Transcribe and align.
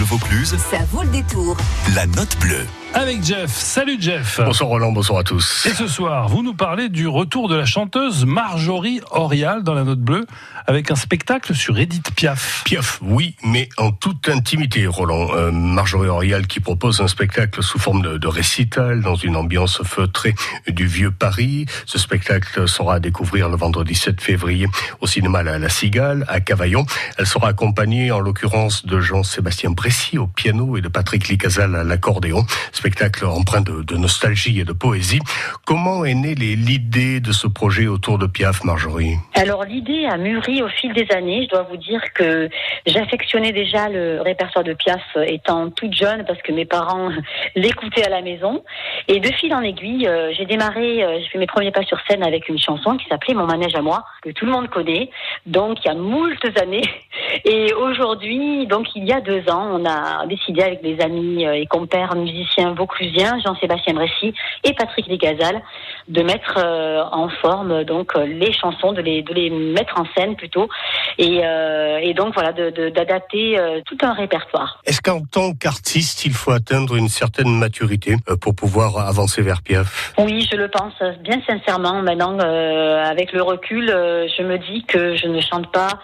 Bleu 0.00 0.06
Vaucluse. 0.06 0.56
Ça 0.70 0.78
vaut 0.90 1.02
le 1.02 1.10
détour. 1.10 1.58
La 1.94 2.06
note 2.06 2.34
bleue. 2.40 2.64
Avec 2.92 3.22
Jeff. 3.22 3.50
Salut 3.50 3.98
Jeff. 4.00 4.40
Bonsoir 4.44 4.68
Roland, 4.68 4.90
bonsoir 4.90 5.20
à 5.20 5.22
tous. 5.22 5.64
Et 5.66 5.74
ce 5.74 5.86
soir, 5.86 6.28
vous 6.28 6.42
nous 6.42 6.54
parlez 6.54 6.88
du 6.88 7.06
retour 7.06 7.48
de 7.48 7.54
la 7.54 7.64
chanteuse 7.64 8.24
Marjorie 8.24 9.00
Orial 9.12 9.62
dans 9.62 9.74
la 9.74 9.84
note 9.84 10.00
bleue 10.00 10.26
avec 10.66 10.90
un 10.90 10.96
spectacle 10.96 11.54
sur 11.54 11.78
Edith 11.78 12.12
Piaf. 12.16 12.62
Piaf, 12.64 12.98
oui, 13.00 13.36
mais 13.44 13.68
en 13.76 13.92
toute 13.92 14.28
intimité, 14.28 14.88
Roland. 14.88 15.28
Euh, 15.34 15.52
Marjorie 15.52 16.08
Orial 16.08 16.48
qui 16.48 16.58
propose 16.58 17.00
un 17.00 17.06
spectacle 17.06 17.62
sous 17.62 17.78
forme 17.78 18.02
de, 18.02 18.18
de, 18.18 18.26
récital 18.26 19.02
dans 19.02 19.14
une 19.14 19.36
ambiance 19.36 19.82
feutrée 19.84 20.34
du 20.66 20.86
vieux 20.86 21.12
Paris. 21.12 21.66
Ce 21.86 21.98
spectacle 21.98 22.66
sera 22.66 22.94
à 22.94 23.00
découvrir 23.00 23.48
le 23.48 23.56
vendredi 23.56 23.94
7 23.94 24.20
février 24.20 24.66
au 25.00 25.06
cinéma 25.06 25.44
La, 25.44 25.60
la 25.60 25.68
Cigale 25.68 26.24
à 26.26 26.40
Cavaillon. 26.40 26.84
Elle 27.18 27.26
sera 27.26 27.48
accompagnée 27.48 28.10
en 28.10 28.18
l'occurrence 28.18 28.84
de 28.84 29.00
Jean-Sébastien 29.00 29.74
Bressy 29.90 30.18
au 30.18 30.28
piano 30.28 30.76
et 30.76 30.82
de 30.82 30.86
Patrick 30.86 31.26
Licazal 31.26 31.74
à 31.74 31.82
l'accordéon 31.82 32.44
spectacle 32.70 33.24
empreint 33.24 33.60
de, 33.60 33.82
de, 33.82 33.96
nostalgie 33.96 34.60
et 34.60 34.64
de 34.64 34.72
poésie. 34.72 35.18
Comment 35.66 36.04
est 36.04 36.14
née 36.14 36.36
l'idée 36.36 37.18
de 37.18 37.32
ce 37.32 37.48
projet 37.48 37.88
autour 37.88 38.16
de 38.16 38.28
Piaf, 38.28 38.62
Marjorie? 38.62 39.16
Alors 39.34 39.64
l'idée 39.64 40.06
a 40.06 40.16
mûri 40.16 40.62
au 40.62 40.68
fil 40.68 40.92
des 40.92 41.08
années. 41.12 41.42
Je 41.42 41.56
dois 41.56 41.66
vous 41.68 41.76
dire 41.76 42.00
que 42.14 42.48
j'affectionnais 42.86 43.50
déjà 43.50 43.88
le 43.88 44.20
répertoire 44.20 44.64
de 44.64 44.74
Piaf 44.74 45.02
étant 45.26 45.70
toute 45.70 45.92
jeune 45.92 46.24
parce 46.24 46.40
que 46.42 46.52
mes 46.52 46.66
parents 46.66 47.10
l'écoutaient 47.56 48.06
à 48.06 48.10
la 48.10 48.22
maison. 48.22 48.62
Et 49.08 49.18
de 49.18 49.32
fil 49.32 49.52
en 49.52 49.62
aiguille, 49.62 50.06
euh, 50.06 50.32
j'ai 50.38 50.46
démarré, 50.46 51.02
euh, 51.02 51.18
j'ai 51.18 51.30
fait 51.30 51.38
mes 51.38 51.48
premiers 51.48 51.72
pas 51.72 51.82
sur 51.82 51.98
scène 52.08 52.22
avec 52.22 52.48
une 52.48 52.60
chanson 52.60 52.96
qui 52.96 53.08
s'appelait 53.08 53.34
Mon 53.34 53.46
manège 53.46 53.74
à 53.74 53.82
moi, 53.82 54.04
que 54.22 54.30
tout 54.30 54.46
le 54.46 54.52
monde 54.52 54.68
connaît. 54.68 55.10
Donc 55.46 55.78
il 55.84 55.88
y 55.88 55.90
a 55.90 55.94
moultes 55.94 56.46
années. 56.62 56.88
Et 57.44 57.72
aujourd'hui, 57.74 58.68
donc 58.68 58.86
il 58.94 59.04
y 59.04 59.12
a 59.12 59.20
deux 59.20 59.42
ans, 59.50 59.79
on 59.80 59.86
a 59.86 60.26
décidé 60.26 60.62
avec 60.62 60.82
des 60.82 61.00
amis 61.00 61.44
et 61.44 61.66
compères 61.66 62.14
musiciens 62.14 62.72
vauclusien, 62.74 63.38
Jean-Sébastien 63.44 63.94
Bressy 63.94 64.34
et 64.64 64.72
Patrick 64.74 65.08
Desgazal, 65.08 65.62
de 66.08 66.22
mettre 66.22 66.58
euh, 66.58 67.02
en 67.12 67.28
forme 67.28 67.84
donc 67.84 68.14
les 68.16 68.52
chansons, 68.52 68.92
de 68.92 69.00
les, 69.00 69.22
de 69.22 69.32
les 69.32 69.50
mettre 69.50 69.98
en 70.00 70.04
scène 70.14 70.36
plutôt, 70.36 70.68
et, 71.18 71.40
euh, 71.44 71.98
et 72.02 72.14
donc 72.14 72.34
voilà, 72.34 72.52
d'adapter 72.52 73.58
euh, 73.58 73.80
tout 73.86 73.98
un 74.02 74.12
répertoire. 74.12 74.80
Est-ce 74.84 75.00
qu'en 75.00 75.20
tant 75.20 75.52
qu'artiste, 75.54 76.24
il 76.24 76.32
faut 76.32 76.52
atteindre 76.52 76.96
une 76.96 77.08
certaine 77.08 77.58
maturité 77.58 78.16
euh, 78.28 78.36
pour 78.36 78.54
pouvoir 78.54 78.98
avancer 78.98 79.42
vers 79.42 79.62
Piaf? 79.62 80.14
Oui, 80.18 80.46
je 80.50 80.56
le 80.56 80.68
pense, 80.68 80.94
bien 81.20 81.40
sincèrement. 81.46 82.02
Maintenant, 82.02 82.36
euh, 82.40 83.04
avec 83.04 83.32
le 83.32 83.42
recul, 83.42 83.86
je 83.86 84.42
me 84.42 84.58
dis 84.58 84.84
que 84.84 85.16
je 85.16 85.26
ne 85.26 85.40
chante 85.40 85.70
pas 85.72 86.00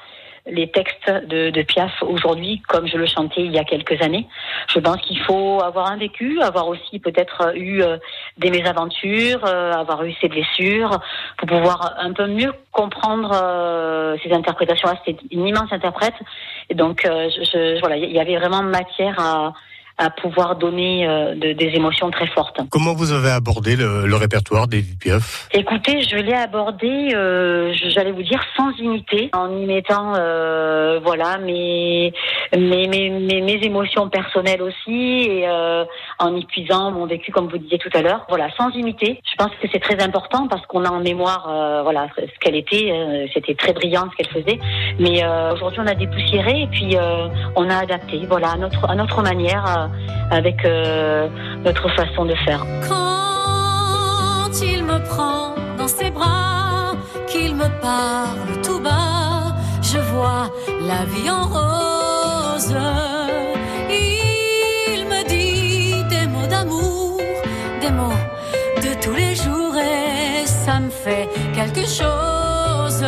les 0.46 0.70
textes 0.70 1.10
de, 1.10 1.50
de 1.50 1.62
Piaf 1.62 1.92
aujourd'hui 2.02 2.62
comme 2.68 2.86
je 2.86 2.96
le 2.96 3.06
chantais 3.06 3.42
il 3.42 3.52
y 3.52 3.58
a 3.58 3.64
quelques 3.64 4.00
années. 4.02 4.26
Je 4.72 4.78
pense 4.78 4.98
qu'il 4.98 5.18
faut 5.20 5.60
avoir 5.62 5.90
un 5.90 5.96
vécu, 5.96 6.40
avoir 6.40 6.68
aussi 6.68 6.98
peut-être 6.98 7.56
eu 7.56 7.82
euh, 7.82 7.96
des 8.38 8.50
mésaventures, 8.50 9.44
euh, 9.44 9.72
avoir 9.72 10.04
eu 10.04 10.12
ses 10.20 10.28
blessures, 10.28 11.00
pour 11.38 11.48
pouvoir 11.48 11.94
un 11.98 12.12
peu 12.12 12.26
mieux 12.26 12.52
comprendre 12.72 13.30
euh, 13.34 14.16
ces 14.22 14.32
interprétations-là. 14.32 14.94
C'était 15.04 15.24
une 15.30 15.46
immense 15.46 15.72
interprète. 15.72 16.14
Et 16.70 16.74
donc, 16.74 17.00
je, 17.04 17.44
je, 17.44 17.80
voilà, 17.80 17.96
il 17.96 18.10
y 18.10 18.18
avait 18.18 18.36
vraiment 18.36 18.62
matière 18.62 19.18
à 19.18 19.52
à 19.98 20.10
pouvoir 20.10 20.56
donner 20.56 21.08
euh, 21.08 21.34
de, 21.34 21.52
des 21.52 21.70
émotions 21.74 22.10
très 22.10 22.26
fortes. 22.26 22.60
Comment 22.70 22.94
vous 22.94 23.12
avez 23.12 23.30
abordé 23.30 23.76
le, 23.76 24.06
le 24.06 24.16
répertoire 24.16 24.66
d'Edith 24.66 24.98
Piaf 24.98 25.48
Écoutez, 25.52 26.02
je 26.02 26.16
l'ai 26.16 26.34
abordé, 26.34 27.14
euh, 27.14 27.72
j'allais 27.88 28.12
vous 28.12 28.22
dire, 28.22 28.42
sans 28.56 28.70
unité, 28.78 29.30
en 29.32 29.56
y 29.56 29.64
mettant 29.64 30.12
euh, 30.16 31.00
voilà 31.02 31.38
mes, 31.38 32.12
mes, 32.54 32.88
mes, 32.88 33.08
mes, 33.08 33.40
mes, 33.40 33.64
émotions 33.64 34.10
personnelles 34.10 34.60
aussi, 34.60 34.92
et 34.92 35.48
euh, 35.48 35.84
en 36.18 36.36
y 36.36 36.44
puisant 36.44 36.90
mon 36.90 37.06
vécu, 37.06 37.32
comme 37.32 37.48
vous 37.48 37.58
disiez 37.58 37.78
tout 37.78 37.90
à 37.94 38.02
l'heure. 38.02 38.26
Voilà, 38.28 38.48
sans 38.56 38.70
unité. 38.70 39.20
Je 39.30 39.36
pense 39.36 39.52
que 39.62 39.68
c'est 39.72 39.80
très 39.80 40.02
important 40.02 40.46
parce 40.46 40.64
qu'on 40.66 40.84
a 40.84 40.90
en 40.90 41.00
mémoire 41.00 41.46
euh, 41.48 41.82
voilà 41.82 42.08
ce 42.16 42.38
qu'elle 42.40 42.56
était. 42.56 42.90
Euh, 42.92 43.26
C'était 43.32 43.54
très 43.54 43.72
brillant 43.72 44.08
ce 44.10 44.16
qu'elle 44.16 44.42
faisait. 44.42 44.58
Mais 44.98 45.22
aujourd'hui, 45.52 45.80
on 45.82 45.86
a 45.86 45.94
dépoussiéré 45.94 46.62
et 46.62 46.66
puis 46.66 46.96
on 47.54 47.68
a 47.68 47.76
adapté, 47.76 48.20
voilà, 48.28 48.52
à 48.52 48.56
notre, 48.56 48.88
à 48.88 48.94
notre 48.94 49.22
manière 49.22 49.85
avec 50.30 50.64
euh, 50.64 51.28
notre 51.64 51.88
façon 51.90 52.24
de 52.24 52.34
faire. 52.44 52.64
Quand 52.88 54.50
il 54.62 54.84
me 54.84 54.98
prend 55.04 55.54
dans 55.78 55.88
ses 55.88 56.10
bras, 56.10 56.94
qu'il 57.26 57.54
me 57.54 57.68
parle 57.80 58.60
tout 58.62 58.80
bas, 58.80 59.54
je 59.82 59.98
vois 59.98 60.50
la 60.90 61.04
vie 61.12 61.30
en 61.30 61.44
rose. 61.56 62.74
Il 63.90 65.04
me 65.12 65.20
dit 65.28 66.04
des 66.08 66.26
mots 66.26 66.46
d'amour, 66.46 67.20
des 67.80 67.90
mots 67.90 68.22
de 68.84 69.02
tous 69.02 69.14
les 69.14 69.34
jours 69.34 69.76
et 69.76 70.46
ça 70.46 70.80
me 70.80 70.90
fait 70.90 71.28
quelque 71.54 71.86
chose. 71.86 73.04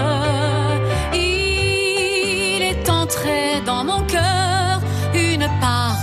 Il 1.15 2.63
est 2.63 2.89
entré 2.91 3.61
dans 3.65 3.85
mon 3.85 4.03
cœur 4.03 4.81
une 5.15 5.49
part 5.61 5.97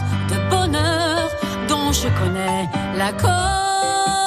je 2.05 2.19
connais 2.19 2.69
la 2.97 3.11
cause. 3.13 4.24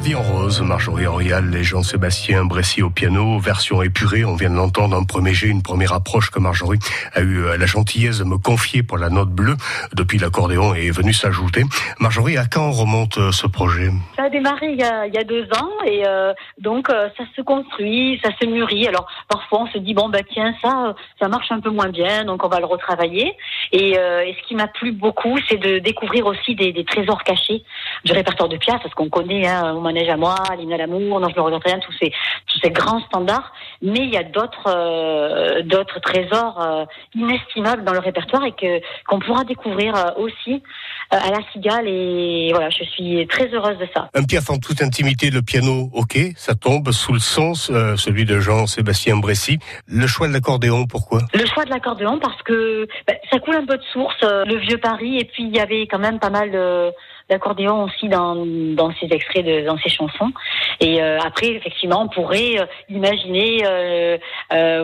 En 0.00 0.22
rose, 0.22 0.60
Marjorie 0.62 1.06
Orial 1.06 1.54
et 1.54 1.62
Jean-Sébastien 1.62 2.44
Bressy 2.44 2.82
au 2.82 2.90
piano, 2.90 3.38
version 3.38 3.80
épurée, 3.82 4.24
on 4.24 4.34
vient 4.34 4.50
de 4.50 4.56
l'entendre 4.56 4.96
un 4.96 5.04
premier 5.04 5.34
jet, 5.34 5.46
une 5.46 5.62
première 5.62 5.92
approche 5.92 6.30
que 6.30 6.40
Marjorie 6.40 6.78
a 7.14 7.20
eu 7.20 7.44
la 7.56 7.66
gentillesse 7.66 8.18
de 8.18 8.24
me 8.24 8.36
confier 8.36 8.82
pour 8.82 8.98
la 8.98 9.08
note 9.08 9.28
bleue, 9.28 9.56
depuis 9.94 10.18
l'accordéon 10.18 10.74
est 10.74 10.90
venu 10.90 11.12
s'ajouter. 11.12 11.62
Marjorie, 12.00 12.38
à 12.38 12.46
quand 12.46 12.72
remonte 12.72 13.30
ce 13.30 13.46
projet? 13.46 13.90
Ça 14.16 14.24
a 14.24 14.30
démarré 14.30 14.72
il 14.72 14.80
y 14.80 14.82
a, 14.82 15.24
deux 15.24 15.44
ans 15.54 15.70
et 15.86 16.02
euh, 16.06 16.32
donc 16.58 16.88
euh, 16.90 17.08
ça 17.16 17.24
se 17.36 17.42
construit, 17.42 18.18
ça 18.24 18.30
se 18.40 18.46
mûrit. 18.46 18.88
Alors 18.88 19.06
parfois 19.28 19.60
on 19.60 19.66
se 19.66 19.78
dit 19.78 19.94
bon 19.94 20.08
bah 20.08 20.20
tiens 20.32 20.54
ça 20.62 20.94
ça 21.20 21.28
marche 21.28 21.52
un 21.52 21.60
peu 21.60 21.70
moins 21.70 21.90
bien, 21.90 22.24
donc 22.24 22.42
on 22.42 22.48
va 22.48 22.58
le 22.58 22.66
retravailler. 22.66 23.36
Et, 23.72 23.98
euh, 23.98 24.24
ce 24.24 24.48
qui 24.48 24.54
m'a 24.54 24.66
plu 24.66 24.92
beaucoup, 24.92 25.36
c'est 25.48 25.58
de 25.58 25.78
découvrir 25.78 26.26
aussi 26.26 26.54
des, 26.54 26.84
trésors 26.84 27.22
cachés 27.22 27.62
du 28.04 28.12
répertoire 28.12 28.48
de 28.48 28.56
Piaf, 28.56 28.82
parce 28.82 28.94
qu'on 28.94 29.08
connaît 29.08 29.46
hein, 29.46 29.74
Manège 29.92 30.08
à 30.08 30.16
moi, 30.16 30.36
l'hymne 30.58 30.72
à 30.72 30.76
l'amour, 30.76 31.20
non 31.20 31.28
je 31.28 31.36
ne 31.36 31.40
regrette 31.40 31.64
rien, 31.64 31.78
tous 31.78 31.94
ces 32.00 32.10
tous 32.46 32.58
ces 32.62 32.70
grands 32.70 33.00
standards. 33.00 33.52
Mais 33.82 34.00
il 34.00 34.10
y 34.10 34.16
a 34.16 34.24
d'autres 34.24 34.68
euh, 34.68 35.62
d'autres 35.62 36.00
trésors 36.00 36.60
euh, 36.60 36.84
inestimables 37.14 37.84
dans 37.84 37.92
le 37.92 38.00
répertoire 38.00 38.44
et 38.44 38.52
que 38.52 38.80
qu'on 39.06 39.18
pourra 39.18 39.44
découvrir 39.44 39.94
aussi 40.16 40.62
à 41.10 41.30
la 41.30 41.38
Cigale. 41.52 41.88
Et 41.88 42.50
voilà, 42.52 42.70
je 42.70 42.84
suis 42.84 43.26
très 43.26 43.48
heureuse 43.48 43.78
de 43.78 43.88
ça. 43.94 44.08
Un 44.14 44.24
Piaf 44.24 44.50
en 44.50 44.58
toute 44.58 44.82
intimité, 44.82 45.30
le 45.30 45.42
piano, 45.42 45.90
ok, 45.92 46.18
ça 46.36 46.54
tombe 46.54 46.90
sous 46.92 47.12
le 47.12 47.18
sens, 47.18 47.70
euh, 47.70 47.96
celui 47.96 48.24
de 48.24 48.38
Jean-Sébastien 48.38 49.16
Bressy. 49.16 49.58
Le 49.86 50.06
choix 50.06 50.28
de 50.28 50.32
l'accordéon, 50.32 50.86
pourquoi? 50.86 51.20
Le 51.34 51.46
choix 51.46 51.64
de 51.64 51.70
l'accordéon 51.70 52.18
parce 52.18 52.40
que 52.42 52.86
bah, 53.06 53.14
ça 53.30 53.38
coule 53.38 53.56
un 53.56 53.66
peu 53.66 53.76
de 53.76 53.82
source, 53.92 54.16
euh, 54.22 54.44
le 54.44 54.56
vieux 54.56 54.78
Paris, 54.78 55.18
et 55.18 55.24
puis 55.24 55.44
il 55.44 55.54
y 55.54 55.60
avait 55.60 55.86
quand 55.86 55.98
même 55.98 56.18
pas 56.18 56.30
mal 56.30 56.50
de 56.50 56.92
d'accordéon 57.30 57.84
aussi 57.84 58.08
dans, 58.08 58.34
dans 58.36 58.92
ces 59.00 59.06
extraits, 59.10 59.46
dans 59.64 59.78
ces 59.78 59.88
chansons. 59.88 60.32
Et 60.80 61.02
euh, 61.02 61.18
après, 61.24 61.48
effectivement, 61.48 62.02
on 62.02 62.08
pourrait 62.08 62.58
euh, 62.58 62.66
imaginer 62.88 63.62
euh, 63.64 64.18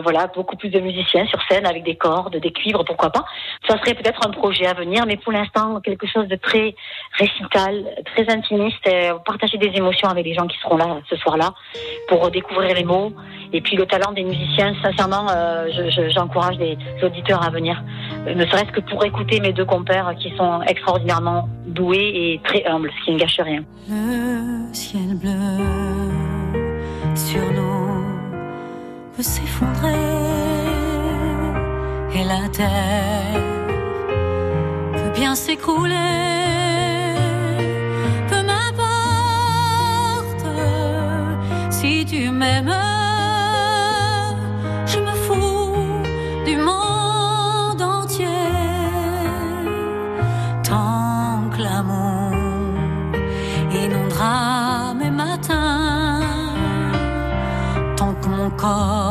voilà, 0.01 0.27
beaucoup 0.27 0.55
plus 0.55 0.69
de 0.69 0.79
musiciens 0.79 1.25
sur 1.27 1.41
scène 1.49 1.65
avec 1.65 1.83
des 1.83 1.95
cordes, 1.95 2.37
des 2.37 2.51
cuivres, 2.51 2.83
pourquoi 2.85 3.09
pas. 3.09 3.25
Ça 3.67 3.77
serait 3.79 3.95
peut-être 3.95 4.25
un 4.25 4.31
projet 4.31 4.65
à 4.65 4.73
venir, 4.73 5.05
mais 5.05 5.17
pour 5.17 5.33
l'instant, 5.33 5.81
quelque 5.81 6.07
chose 6.07 6.27
de 6.27 6.35
très 6.35 6.75
récital, 7.13 7.83
très 8.05 8.31
intimiste, 8.31 8.87
partager 9.25 9.57
des 9.57 9.71
émotions 9.75 10.07
avec 10.07 10.25
les 10.25 10.33
gens 10.33 10.47
qui 10.47 10.57
seront 10.59 10.77
là 10.77 10.99
ce 11.09 11.15
soir-là 11.17 11.53
pour 12.07 12.29
découvrir 12.31 12.75
les 12.75 12.83
mots. 12.83 13.11
Et 13.53 13.61
puis 13.61 13.75
le 13.75 13.85
talent 13.85 14.11
des 14.11 14.23
musiciens, 14.23 14.73
sincèrement, 14.81 15.27
j'encourage 16.09 16.55
je, 16.55 16.59
les 16.59 16.77
auditeurs 17.03 17.43
à 17.43 17.49
venir, 17.49 17.81
ne 18.25 18.45
serait-ce 18.45 18.71
que 18.71 18.81
pour 18.81 19.03
écouter 19.03 19.39
mes 19.39 19.53
deux 19.53 19.65
compères 19.65 20.13
qui 20.19 20.33
sont 20.37 20.61
extraordinairement 20.63 21.49
doués 21.65 22.36
très 22.43 22.65
humble, 22.65 22.91
ce 22.99 23.05
qui 23.05 23.11
ne 23.11 23.19
gâche 23.19 23.39
rien. 23.39 23.63
Le 23.89 24.73
ciel 24.73 25.15
bleu 25.15 25.31
sur 27.15 27.41
l'eau 27.55 28.03
peut 29.15 29.23
s'effondrer 29.23 29.93
et 32.15 32.23
la 32.23 32.49
terre 32.49 33.41
peut 34.93 35.19
bien 35.19 35.35
s'écrouler. 35.35 36.37
tu 42.09 42.31
m'aimes 42.31 42.86
que 58.67 59.06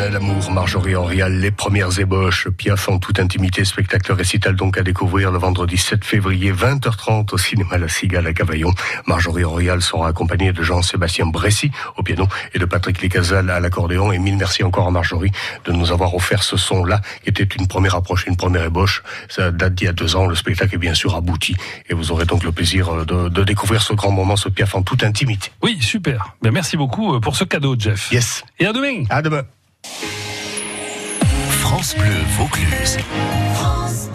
à 0.00 0.08
l'amour, 0.08 0.50
Marjorie 0.50 0.94
Orial, 0.94 1.38
les 1.38 1.50
premières 1.50 1.98
ébauches, 1.98 2.48
Piaf 2.48 2.88
en 2.88 2.98
toute 2.98 3.18
intimité, 3.20 3.64
spectacle 3.64 4.12
récital 4.12 4.54
donc 4.54 4.78
à 4.78 4.82
découvrir 4.82 5.30
le 5.30 5.38
vendredi 5.38 5.76
7 5.76 6.04
février, 6.04 6.52
20h30 6.52 7.34
au 7.34 7.38
cinéma 7.38 7.78
La 7.78 7.88
Cigale 7.88 8.26
à 8.26 8.32
Cavaillon. 8.32 8.72
Marjorie 9.06 9.44
Orial 9.44 9.82
sera 9.82 10.08
accompagnée 10.08 10.52
de 10.52 10.62
Jean-Sébastien 10.62 11.26
Bressy 11.26 11.70
au 11.96 12.02
piano 12.02 12.26
et 12.54 12.58
de 12.58 12.64
Patrick 12.64 13.02
Licazal 13.02 13.50
à 13.50 13.60
l'accordéon. 13.60 14.12
Et 14.12 14.18
mille 14.18 14.36
merci 14.36 14.62
encore 14.62 14.86
à 14.86 14.90
Marjorie 14.90 15.32
de 15.64 15.72
nous 15.72 15.92
avoir 15.92 16.14
offert 16.14 16.42
ce 16.42 16.56
son-là, 16.56 17.00
qui 17.22 17.30
était 17.30 17.44
une 17.44 17.66
première 17.66 17.94
approche, 17.94 18.26
une 18.26 18.36
première 18.36 18.64
ébauche. 18.64 19.02
Ça 19.28 19.50
date 19.50 19.74
d'il 19.74 19.86
y 19.86 19.88
a 19.88 19.92
deux 19.92 20.16
ans. 20.16 20.26
Le 20.26 20.34
spectacle 20.34 20.74
est 20.74 20.78
bien 20.78 20.94
sûr 20.94 21.14
abouti 21.16 21.56
et 21.88 21.94
vous 21.94 22.12
aurez 22.12 22.24
donc 22.24 22.44
le 22.44 22.52
plaisir 22.52 22.88
euh, 22.88 23.04
de, 23.04 23.28
de 23.28 23.44
découvrir 23.44 23.82
ce 23.82 23.92
grand 23.94 24.10
moment, 24.10 24.36
ce 24.36 24.48
Piaf 24.48 24.74
en 24.74 24.82
toute 24.82 25.04
intimité. 25.04 25.50
Oui, 25.62 25.78
super. 25.80 26.34
Ben, 26.40 26.52
merci 26.52 26.76
beaucoup 26.76 27.14
euh, 27.14 27.20
pour 27.20 27.36
ce 27.36 27.44
cadeau, 27.44 27.74
Jeff. 27.78 28.10
Yes. 28.12 28.44
Et 28.58 28.66
à 28.66 28.72
demain. 28.72 29.04
À 29.10 29.22
demain. 29.22 29.42
France 31.72 31.96
Bleu 31.96 32.10
Vaucluse. 32.36 32.98
France. 33.54 34.08